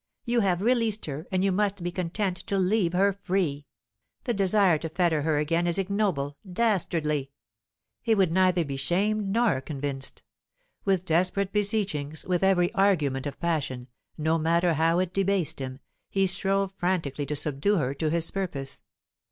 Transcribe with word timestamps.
You 0.25 0.39
have 0.39 0.63
released 0.63 1.05
her, 1.05 1.27
and 1.31 1.43
you 1.45 1.51
must 1.51 1.83
be 1.83 1.91
content 1.91 2.37
to 2.47 2.57
leave 2.57 2.93
her 2.93 3.13
free. 3.13 3.67
The 4.23 4.33
desire 4.33 4.79
to 4.79 4.89
fetter 4.89 5.21
her 5.21 5.37
again 5.37 5.67
is 5.67 5.77
ignoble, 5.77 6.37
dastardly!" 6.51 7.29
He 8.01 8.15
would 8.15 8.31
neither 8.31 8.65
be 8.65 8.77
shamed 8.77 9.27
nor 9.27 9.61
convinced. 9.61 10.23
With 10.85 11.05
desperate 11.05 11.53
beseechings, 11.53 12.25
with 12.25 12.41
every 12.43 12.73
argument 12.73 13.27
of 13.27 13.39
passion, 13.39 13.89
no 14.17 14.39
matter 14.39 14.73
how 14.73 14.97
it 14.97 15.13
debased 15.13 15.59
him, 15.59 15.79
he 16.09 16.25
strove 16.25 16.71
frantically 16.77 17.27
to 17.27 17.35
subdue 17.35 17.75
her 17.77 17.93
to 17.93 18.09
his 18.09 18.31
purpose. 18.31 18.81